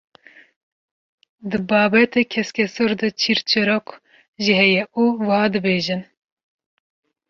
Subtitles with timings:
[1.49, 3.87] Di babetê keskesor de çîrçîrok
[4.43, 6.01] jî heye û wiha dibêjin.